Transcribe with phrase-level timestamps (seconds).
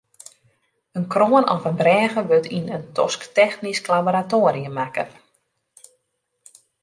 [0.99, 5.03] In kroan of in brêge wurdt yn in tosktechnysk laboratoarium makke.